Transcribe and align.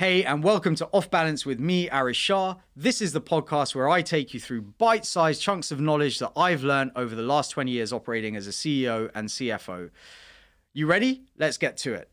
Hey, 0.00 0.22
and 0.22 0.44
welcome 0.44 0.76
to 0.76 0.88
Off 0.92 1.10
Balance 1.10 1.44
with 1.44 1.58
me, 1.58 1.90
Arish 1.90 2.16
Shah. 2.16 2.54
This 2.76 3.02
is 3.02 3.12
the 3.12 3.20
podcast 3.20 3.74
where 3.74 3.88
I 3.88 4.00
take 4.00 4.32
you 4.32 4.38
through 4.38 4.62
bite 4.62 5.04
sized 5.04 5.42
chunks 5.42 5.72
of 5.72 5.80
knowledge 5.80 6.20
that 6.20 6.30
I've 6.36 6.62
learned 6.62 6.92
over 6.94 7.16
the 7.16 7.22
last 7.22 7.50
20 7.50 7.72
years 7.72 7.92
operating 7.92 8.36
as 8.36 8.46
a 8.46 8.50
CEO 8.50 9.10
and 9.12 9.28
CFO. 9.28 9.90
You 10.72 10.86
ready? 10.86 11.24
Let's 11.36 11.58
get 11.58 11.76
to 11.78 11.94
it. 11.94 12.10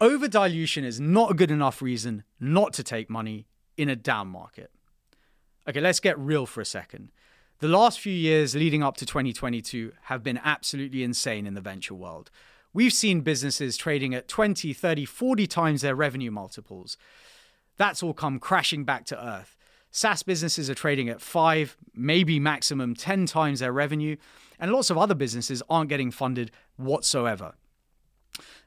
Over 0.00 0.26
dilution 0.26 0.82
is 0.82 0.98
not 0.98 1.30
a 1.30 1.34
good 1.34 1.50
enough 1.50 1.82
reason 1.82 2.24
not 2.40 2.72
to 2.72 2.82
take 2.82 3.10
money 3.10 3.48
in 3.76 3.90
a 3.90 3.96
down 3.96 4.28
market. 4.28 4.70
Okay, 5.68 5.82
let's 5.82 6.00
get 6.00 6.18
real 6.18 6.46
for 6.46 6.62
a 6.62 6.64
second. 6.64 7.12
The 7.58 7.68
last 7.68 8.00
few 8.00 8.14
years 8.14 8.54
leading 8.54 8.82
up 8.82 8.96
to 8.96 9.04
2022 9.04 9.92
have 10.04 10.22
been 10.22 10.40
absolutely 10.42 11.02
insane 11.02 11.46
in 11.46 11.52
the 11.52 11.60
venture 11.60 11.94
world. 11.94 12.30
We've 12.74 12.92
seen 12.92 13.20
businesses 13.20 13.76
trading 13.76 14.14
at 14.14 14.28
20, 14.28 14.72
30, 14.72 15.04
40 15.04 15.46
times 15.46 15.82
their 15.82 15.94
revenue 15.94 16.30
multiples. 16.30 16.96
That's 17.76 18.02
all 18.02 18.14
come 18.14 18.38
crashing 18.38 18.84
back 18.84 19.04
to 19.06 19.26
earth. 19.26 19.56
SaaS 19.90 20.22
businesses 20.22 20.70
are 20.70 20.74
trading 20.74 21.10
at 21.10 21.20
five, 21.20 21.76
maybe 21.94 22.40
maximum 22.40 22.94
10 22.94 23.26
times 23.26 23.60
their 23.60 23.72
revenue, 23.72 24.16
and 24.58 24.72
lots 24.72 24.88
of 24.88 24.96
other 24.96 25.14
businesses 25.14 25.62
aren't 25.68 25.90
getting 25.90 26.10
funded 26.10 26.50
whatsoever. 26.76 27.54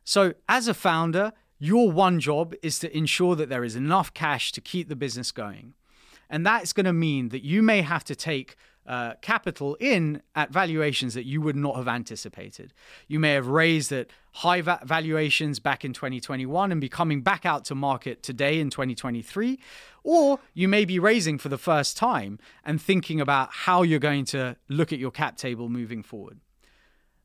So, 0.03 0.35
as 0.47 0.67
a 0.67 0.75
founder, 0.75 1.33
your 1.57 1.91
one 1.91 2.19
job 2.19 2.53
is 2.61 2.77
to 2.79 2.95
ensure 2.95 3.35
that 3.35 3.49
there 3.49 3.63
is 3.63 3.75
enough 3.75 4.13
cash 4.13 4.51
to 4.51 4.61
keep 4.61 4.87
the 4.87 4.95
business 4.95 5.31
going. 5.31 5.73
And 6.29 6.45
that's 6.45 6.73
going 6.73 6.85
to 6.85 6.93
mean 6.93 7.29
that 7.29 7.43
you 7.43 7.63
may 7.63 7.81
have 7.81 8.03
to 8.05 8.15
take 8.15 8.55
uh, 8.88 9.13
capital 9.21 9.75
in 9.80 10.21
at 10.35 10.52
valuations 10.52 11.13
that 11.16 11.26
you 11.26 11.41
would 11.41 11.55
not 11.55 11.76
have 11.76 11.88
anticipated. 11.88 12.73
You 13.07 13.20
may 13.20 13.32
have 13.32 13.48
raised 13.48 13.91
at 13.91 14.07
high 14.34 14.62
va- 14.62 14.82
valuations 14.84 15.59
back 15.59 15.84
in 15.84 15.93
2021 15.93 16.71
and 16.71 16.79
be 16.79 16.90
coming 16.90 17.21
back 17.21 17.46
out 17.46 17.65
to 17.65 17.76
market 17.76 18.21
today 18.21 18.59
in 18.59 18.70
2023. 18.70 19.59
Or 20.04 20.40
you 20.54 20.68
may 20.68 20.85
be 20.85 20.99
raising 20.99 21.37
for 21.37 21.49
the 21.49 21.57
first 21.57 21.98
time 21.98 22.37
and 22.63 22.82
thinking 22.82 23.20
about 23.20 23.49
how 23.51 23.82
you're 23.82 23.99
going 23.99 24.26
to 24.26 24.55
look 24.70 24.93
at 24.93 24.99
your 24.99 25.12
cap 25.12 25.37
table 25.37 25.68
moving 25.68 26.04
forward. 26.04 26.40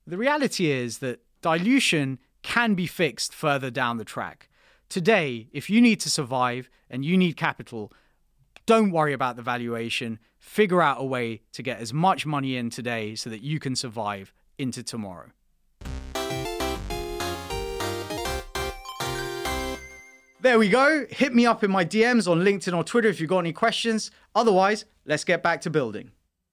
The 0.06 0.16
reality 0.16 0.70
is 0.70 0.98
that 0.98 1.20
dilution 1.42 2.18
can 2.42 2.74
be 2.74 2.86
fixed 2.86 3.34
further 3.34 3.70
down 3.70 3.98
the 3.98 4.04
track. 4.04 4.48
Today, 4.88 5.48
if 5.52 5.68
you 5.68 5.80
need 5.80 6.00
to 6.00 6.10
survive 6.10 6.70
and 6.88 7.04
you 7.04 7.16
need 7.16 7.36
capital, 7.36 7.92
don't 8.70 8.92
worry 8.92 9.12
about 9.12 9.34
the 9.34 9.42
valuation. 9.42 10.20
Figure 10.38 10.80
out 10.80 11.00
a 11.00 11.04
way 11.04 11.40
to 11.50 11.60
get 11.60 11.80
as 11.80 11.92
much 11.92 12.24
money 12.24 12.56
in 12.56 12.70
today 12.70 13.16
so 13.16 13.28
that 13.28 13.42
you 13.42 13.58
can 13.58 13.74
survive 13.74 14.32
into 14.58 14.80
tomorrow. 14.80 15.32
There 20.40 20.56
we 20.56 20.68
go. 20.68 21.04
Hit 21.10 21.34
me 21.34 21.46
up 21.46 21.64
in 21.64 21.70
my 21.72 21.84
DMs 21.84 22.30
on 22.30 22.44
LinkedIn 22.44 22.72
or 22.72 22.84
Twitter 22.84 23.08
if 23.08 23.18
you've 23.20 23.28
got 23.28 23.40
any 23.40 23.52
questions. 23.52 24.12
Otherwise, 24.36 24.84
let's 25.04 25.24
get 25.24 25.42
back 25.42 25.60
to 25.62 25.70
building. 25.70 26.12